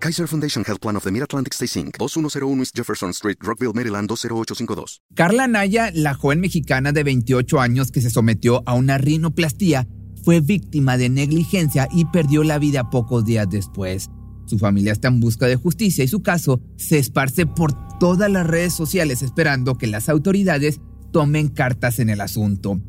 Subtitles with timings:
[0.00, 4.08] Kaiser Foundation Health Plan of the Mid-Atlantic Stay Inc., 2101 East Jefferson Street, Rockville, Maryland
[4.08, 5.02] 20852.
[5.14, 9.88] Carla Naya, la joven mexicana de 28 años que se sometió a una rinoplastía,
[10.22, 14.08] fue víctima de negligencia y perdió la vida pocos días después.
[14.46, 18.46] Su familia está en busca de justicia y su caso se esparce por todas las
[18.46, 20.80] redes sociales esperando que las autoridades
[21.12, 22.80] tomen cartas en el asunto.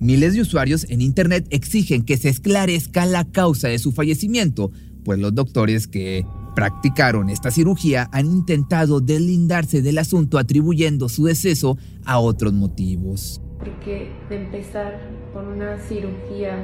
[0.00, 4.70] Miles de usuarios en Internet exigen que se esclarezca la causa de su fallecimiento,
[5.08, 11.78] pues los doctores que practicaron esta cirugía han intentado deslindarse del asunto atribuyendo su deceso
[12.04, 13.40] a otros motivos.
[13.58, 15.00] Porque de empezar
[15.32, 16.58] con una cirugía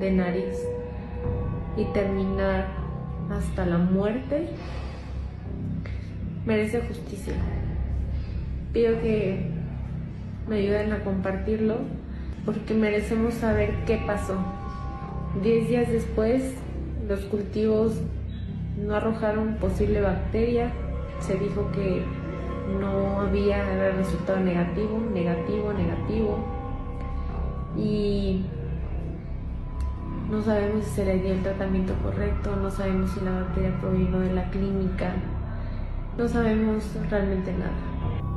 [0.00, 0.54] de nariz
[1.76, 2.66] y terminar
[3.30, 4.48] hasta la muerte,
[6.46, 7.34] merece justicia.
[8.72, 9.50] Pido que
[10.48, 11.76] me ayuden a compartirlo
[12.46, 14.38] porque merecemos saber qué pasó.
[15.42, 16.54] Diez días después,
[17.08, 17.94] los cultivos
[18.78, 20.72] no arrojaron posible bacteria,
[21.20, 22.02] se dijo que
[22.80, 26.38] no había resultado negativo, negativo, negativo.
[27.76, 28.42] Y
[30.30, 34.20] no sabemos si se le dio el tratamiento correcto, no sabemos si la bacteria provino
[34.20, 35.14] de la clínica,
[36.16, 37.72] no sabemos realmente nada.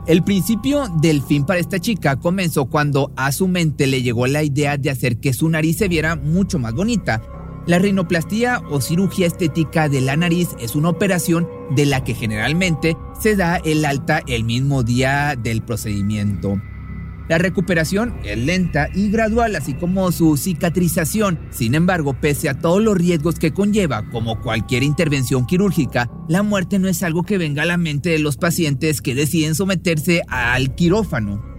[0.08, 4.44] El principio del fin para esta chica comenzó cuando a su mente le llegó la
[4.44, 7.22] idea de hacer que su nariz se viera mucho más bonita
[7.66, 12.96] la rinoplastía o cirugía estética de la nariz es una operación de la que generalmente
[13.20, 16.62] se da el alta el mismo día del procedimiento.
[17.28, 21.40] La recuperación es lenta y gradual, así como su cicatrización.
[21.50, 26.78] Sin embargo, pese a todos los riesgos que conlleva, como cualquier intervención quirúrgica, la muerte
[26.78, 30.76] no es algo que venga a la mente de los pacientes que deciden someterse al
[30.76, 31.55] quirófano.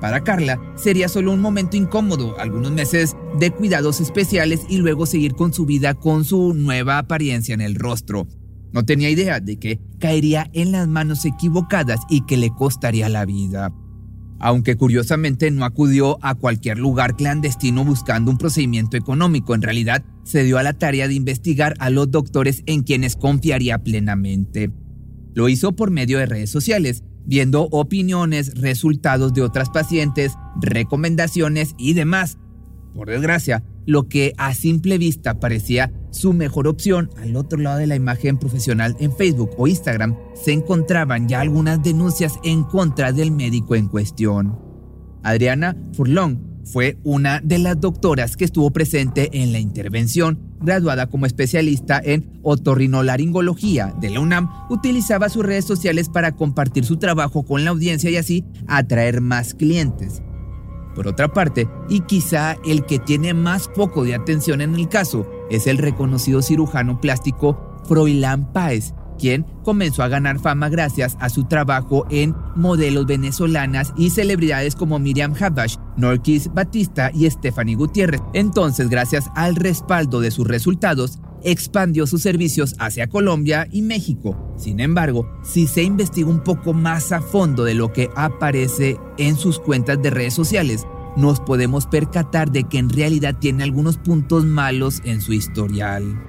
[0.00, 5.34] Para Carla sería solo un momento incómodo, algunos meses de cuidados especiales y luego seguir
[5.34, 8.26] con su vida con su nueva apariencia en el rostro.
[8.72, 13.24] No tenía idea de que caería en las manos equivocadas y que le costaría la
[13.24, 13.72] vida.
[14.40, 20.44] Aunque curiosamente no acudió a cualquier lugar clandestino buscando un procedimiento económico, en realidad se
[20.44, 24.70] dio a la tarea de investigar a los doctores en quienes confiaría plenamente.
[25.34, 31.92] Lo hizo por medio de redes sociales, viendo opiniones, resultados de otras pacientes, recomendaciones y
[31.92, 32.38] demás.
[32.94, 37.86] Por desgracia, lo que a simple vista parecía su mejor opción al otro lado de
[37.86, 43.30] la imagen profesional en Facebook o Instagram, se encontraban ya algunas denuncias en contra del
[43.30, 44.58] médico en cuestión.
[45.22, 50.47] Adriana Furlong fue una de las doctoras que estuvo presente en la intervención.
[50.60, 56.96] Graduada como especialista en otorrinolaringología de la UNAM, utilizaba sus redes sociales para compartir su
[56.96, 60.22] trabajo con la audiencia y así atraer más clientes.
[60.94, 65.30] Por otra parte, y quizá el que tiene más foco de atención en el caso,
[65.48, 71.44] es el reconocido cirujano plástico Froilán Páez, quien comenzó a ganar fama gracias a su
[71.44, 78.20] trabajo en modelos venezolanas y celebridades como Miriam Habash, Norquis Batista y Stephanie Gutiérrez.
[78.32, 84.54] Entonces, gracias al respaldo de sus resultados, expandió sus servicios hacia Colombia y México.
[84.56, 89.36] Sin embargo, si se investiga un poco más a fondo de lo que aparece en
[89.36, 90.86] sus cuentas de redes sociales,
[91.16, 96.24] nos podemos percatar de que en realidad tiene algunos puntos malos en su historial.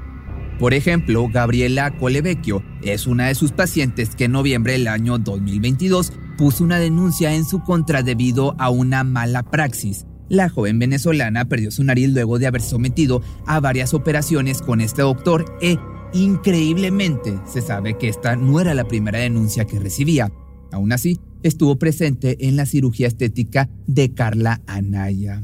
[0.59, 6.13] Por ejemplo, Gabriela Colevecchio es una de sus pacientes que en noviembre del año 2022
[6.37, 10.05] puso una denuncia en su contra debido a una mala praxis.
[10.29, 15.01] La joven venezolana perdió su nariz luego de haber sometido a varias operaciones con este
[15.01, 15.77] doctor e,
[16.13, 20.31] increíblemente, se sabe que esta no era la primera denuncia que recibía.
[20.71, 25.43] Aún así, estuvo presente en la cirugía estética de Carla Anaya.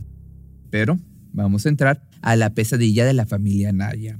[0.69, 0.99] Pero
[1.33, 4.19] vamos a entrar a la pesadilla de la familia Anaya.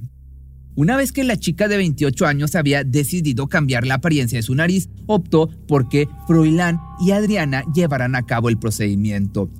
[0.76, 4.54] Una vez que la chica de 28 años había decidido cambiar la apariencia de su
[4.54, 9.50] nariz, optó por que Froilán y Adriana llevaran a cabo el procedimiento.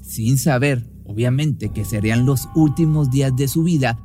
[0.00, 3.98] Sin saber, obviamente, que serían los últimos días de su vida,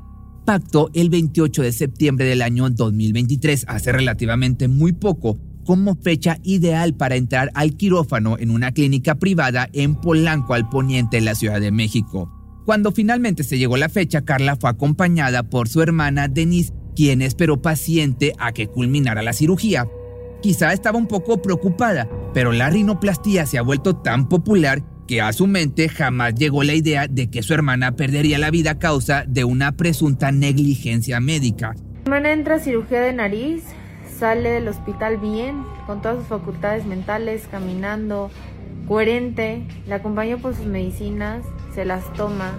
[0.43, 6.95] pactó el 28 de septiembre del año 2023, hace relativamente muy poco, como fecha ideal
[6.95, 11.61] para entrar al quirófano en una clínica privada en Polanco al poniente de la Ciudad
[11.61, 12.38] de México.
[12.69, 17.63] Cuando finalmente se llegó la fecha, Carla fue acompañada por su hermana Denise, quien esperó
[17.63, 19.87] paciente a que culminara la cirugía.
[20.43, 25.33] quizá estaba un poco preocupada, pero la rinoplastía se ha vuelto tan popular que a
[25.33, 29.25] su mente jamás llegó la idea de que su hermana perdería la vida a causa
[29.27, 31.73] de una presunta negligencia médica.
[31.73, 33.63] Mi hermana entra a cirugía de nariz,
[34.19, 38.29] sale del hospital bien, con todas sus facultades mentales, caminando,
[38.87, 41.43] coherente, la acompaña por sus medicinas,
[41.73, 42.51] se las toma,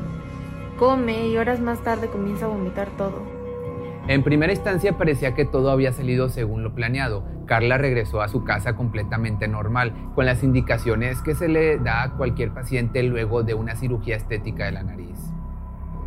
[0.78, 3.40] come y horas más tarde comienza a vomitar todo.
[4.08, 7.24] En primera instancia parecía que todo había salido según lo planeado.
[7.46, 12.16] Carla regresó a su casa completamente normal, con las indicaciones que se le da a
[12.16, 15.16] cualquier paciente luego de una cirugía estética de la nariz.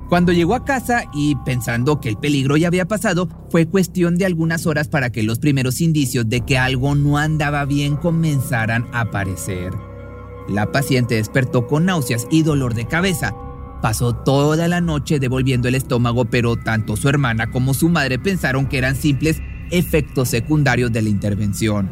[0.09, 4.25] Cuando llegó a casa y pensando que el peligro ya había pasado, fue cuestión de
[4.25, 9.01] algunas horas para que los primeros indicios de que algo no andaba bien comenzaran a
[9.01, 9.71] aparecer.
[10.49, 13.33] La paciente despertó con náuseas y dolor de cabeza,
[13.83, 18.67] Pasó toda la noche devolviendo el estómago, pero tanto su hermana como su madre pensaron
[18.67, 19.41] que eran simples
[19.71, 21.91] efectos secundarios de la intervención.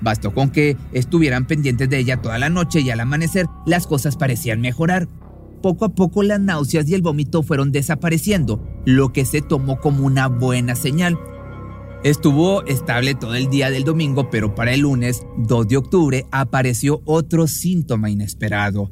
[0.00, 4.16] Bastó con que estuvieran pendientes de ella toda la noche y al amanecer las cosas
[4.16, 5.06] parecían mejorar.
[5.62, 10.04] Poco a poco las náuseas y el vómito fueron desapareciendo, lo que se tomó como
[10.04, 11.16] una buena señal.
[12.04, 17.00] Estuvo estable todo el día del domingo, pero para el lunes 2 de octubre apareció
[17.04, 18.90] otro síntoma inesperado.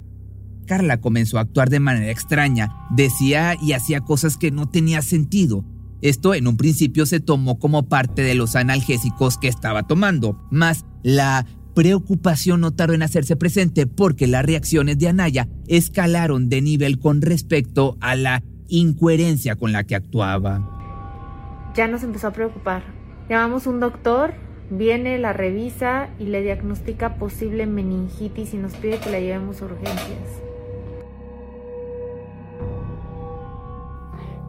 [0.64, 5.64] Carla comenzó a actuar de manera extraña, decía y hacía cosas que no tenía sentido.
[6.02, 10.84] Esto en un principio se tomó como parte de los analgésicos que estaba tomando, más
[11.02, 17.00] la preocupación no tardó en hacerse presente porque las reacciones de Anaya escalaron de nivel
[17.00, 21.72] con respecto a la incoherencia con la que actuaba.
[21.74, 22.99] Ya nos empezó a preocupar.
[23.30, 24.32] Llamamos un doctor,
[24.70, 29.66] viene, la revisa y le diagnostica posible meningitis y nos pide que la llevemos a
[29.66, 30.49] urgencias.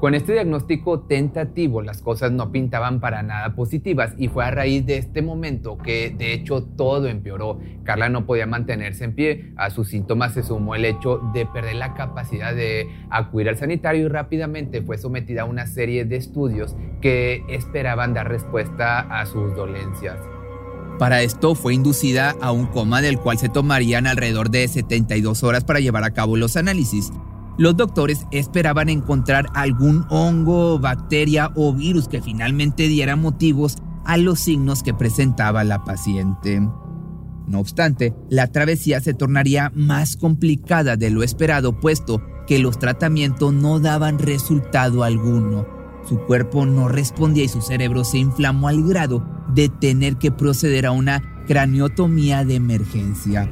[0.01, 4.83] Con este diagnóstico tentativo las cosas no pintaban para nada positivas y fue a raíz
[4.83, 7.59] de este momento que de hecho todo empeoró.
[7.83, 11.75] Carla no podía mantenerse en pie, a sus síntomas se sumó el hecho de perder
[11.75, 16.75] la capacidad de acudir al sanitario y rápidamente fue sometida a una serie de estudios
[16.99, 20.17] que esperaban dar respuesta a sus dolencias.
[20.97, 25.63] Para esto fue inducida a un coma del cual se tomarían alrededor de 72 horas
[25.63, 27.11] para llevar a cabo los análisis.
[27.61, 34.39] Los doctores esperaban encontrar algún hongo, bacteria o virus que finalmente diera motivos a los
[34.39, 36.59] signos que presentaba la paciente.
[37.45, 43.53] No obstante, la travesía se tornaría más complicada de lo esperado, puesto que los tratamientos
[43.53, 45.67] no daban resultado alguno.
[46.09, 49.23] Su cuerpo no respondía y su cerebro se inflamó al grado
[49.53, 53.51] de tener que proceder a una craniotomía de emergencia.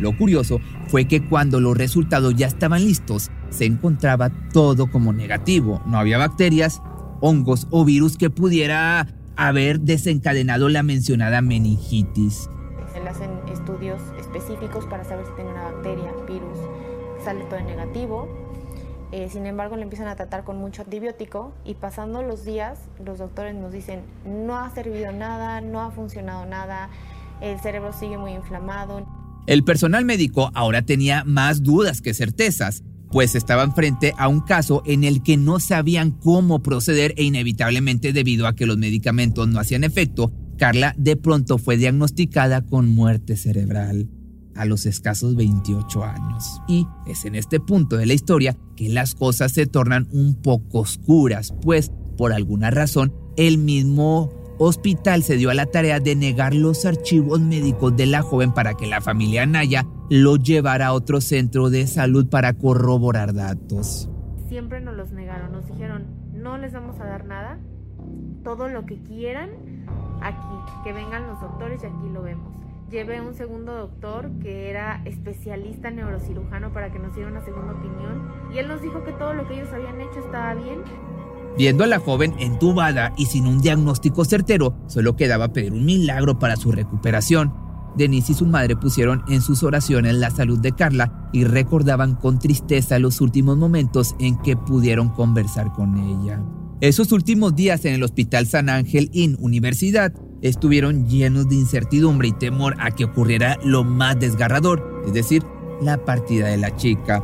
[0.00, 0.58] Lo curioso
[0.88, 5.80] fue que cuando los resultados ya estaban listos, se encontraba todo como negativo.
[5.86, 6.82] No había bacterias,
[7.20, 9.06] hongos o virus que pudiera
[9.36, 12.48] haber desencadenado la mencionada meningitis.
[12.92, 16.58] Se le hacen estudios específicos para saber si tiene una bacteria, virus,
[17.24, 18.28] sale todo negativo.
[19.12, 23.18] Eh, sin embargo, le empiezan a tratar con mucho antibiótico y pasando los días, los
[23.18, 26.88] doctores nos dicen, no ha servido nada, no ha funcionado nada,
[27.42, 29.06] el cerebro sigue muy inflamado.
[29.46, 34.82] El personal médico ahora tenía más dudas que certezas, pues estaban frente a un caso
[34.86, 39.60] en el que no sabían cómo proceder e inevitablemente debido a que los medicamentos no
[39.60, 44.08] hacían efecto, Carla de pronto fue diagnosticada con muerte cerebral
[44.54, 46.60] a los escasos 28 años.
[46.68, 50.80] Y es en este punto de la historia que las cosas se tornan un poco
[50.80, 56.54] oscuras, pues por alguna razón el mismo hospital se dio a la tarea de negar
[56.54, 61.20] los archivos médicos de la joven para que la familia Naya lo llevara a otro
[61.20, 64.08] centro de salud para corroborar datos.
[64.48, 67.58] Siempre nos los negaron, nos dijeron, no les vamos a dar nada,
[68.44, 69.50] todo lo que quieran,
[70.20, 72.52] aquí, que vengan los doctores y aquí lo vemos.
[72.90, 78.30] Llevé un segundo doctor que era especialista neurocirujano para que nos diera una segunda opinión
[78.52, 80.82] y él nos dijo que todo lo que ellos habían hecho estaba bien
[81.56, 86.38] Viendo a la joven entubada y sin un diagnóstico certero, solo quedaba pedir un milagro
[86.38, 87.52] para su recuperación.
[87.96, 92.38] Denise y su madre pusieron en sus oraciones la salud de Carla y recordaban con
[92.38, 96.42] tristeza los últimos momentos en que pudieron conversar con ella.
[96.80, 102.32] Esos últimos días en el Hospital San Ángel in Universidad estuvieron llenos de incertidumbre y
[102.32, 105.44] temor a que ocurriera lo más desgarrador, es decir,
[105.82, 107.22] la partida de la chica.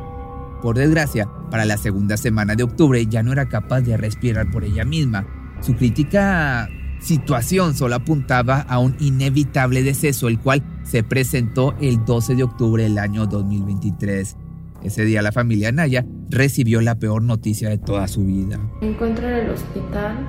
[0.62, 4.64] Por desgracia, para la segunda semana de octubre ya no era capaz de respirar por
[4.64, 5.26] ella misma.
[5.60, 6.68] Su crítica
[7.00, 12.82] situación solo apuntaba a un inevitable deceso, el cual se presentó el 12 de octubre
[12.82, 14.36] del año 2023.
[14.82, 18.58] Ese día la familia Naya recibió la peor noticia de toda su vida.
[18.80, 20.28] Me encuentro en el hospital,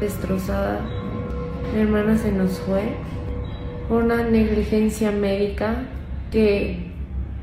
[0.00, 0.80] destrozada.
[1.74, 2.96] Mi hermana se nos fue.
[3.90, 5.86] una negligencia médica
[6.32, 6.90] que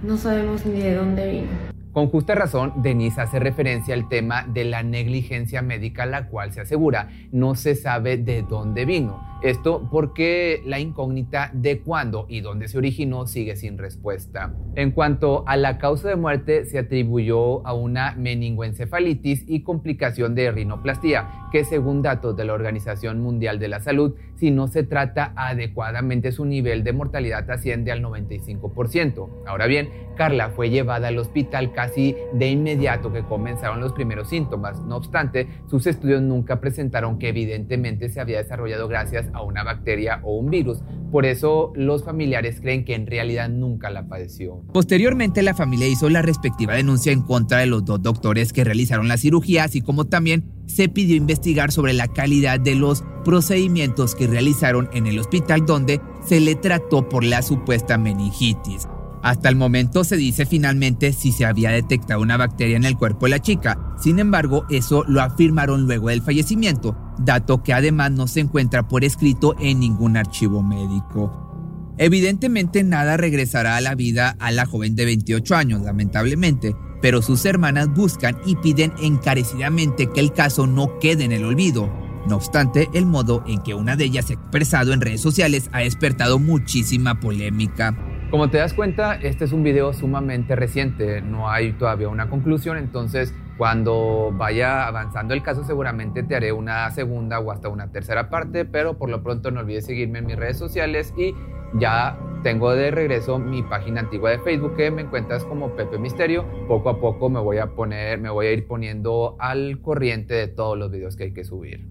[0.04, 1.81] no sabemos ni de dónde vino.
[1.92, 6.62] Con justa razón, Denise hace referencia al tema de la negligencia médica, la cual se
[6.62, 9.31] asegura no se sabe de dónde vino.
[9.42, 14.54] Esto porque la incógnita de cuándo y dónde se originó sigue sin respuesta.
[14.76, 20.52] En cuanto a la causa de muerte, se atribuyó a una meningoencefalitis y complicación de
[20.52, 25.34] rinoplastía, que según datos de la Organización Mundial de la Salud, si no se trata
[25.36, 29.30] adecuadamente su nivel de mortalidad asciende al 95%.
[29.48, 34.80] Ahora bien, Carla fue llevada al hospital casi de inmediato que comenzaron los primeros síntomas.
[34.82, 40.20] No obstante, sus estudios nunca presentaron que evidentemente se había desarrollado gracias a una bacteria
[40.24, 40.80] o un virus.
[41.12, 44.64] Por eso los familiares creen que en realidad nunca la padeció.
[44.74, 49.08] Posteriormente la familia hizo la respectiva denuncia en contra de los dos doctores que realizaron
[49.08, 54.28] la cirugía, así como también se pidió investigar sobre la calidad de los procedimientos que
[54.28, 58.88] realizaron en el hospital donde se le trató por la supuesta meningitis.
[59.24, 63.25] Hasta el momento se dice finalmente si se había detectado una bacteria en el cuerpo
[63.25, 63.78] de la chica.
[64.00, 69.04] Sin embargo, eso lo afirmaron luego del fallecimiento, dato que además no se encuentra por
[69.04, 71.94] escrito en ningún archivo médico.
[71.98, 77.46] Evidentemente nada regresará a la vida a la joven de 28 años, lamentablemente, pero sus
[77.46, 81.94] hermanas buscan y piden encarecidamente que el caso no quede en el olvido.
[82.28, 85.80] No obstante, el modo en que una de ellas ha expresado en redes sociales ha
[85.80, 87.96] despertado muchísima polémica.
[88.32, 92.78] Como te das cuenta, este es un video sumamente reciente, no hay todavía una conclusión,
[92.78, 98.30] entonces cuando vaya avanzando el caso seguramente te haré una segunda o hasta una tercera
[98.30, 101.36] parte, pero por lo pronto no olvides seguirme en mis redes sociales y
[101.78, 106.46] ya tengo de regreso mi página antigua de Facebook que me encuentras como Pepe Misterio.
[106.70, 110.48] Poco a poco me voy a poner, me voy a ir poniendo al corriente de
[110.48, 111.91] todos los videos que hay que subir.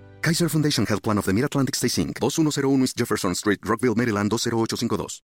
[0.21, 2.19] Kaiser Foundation Health Plan of the Mid-Atlantic Stay Inc.
[2.19, 5.19] 2101 East Jefferson Street, Rockville, Maryland 20852.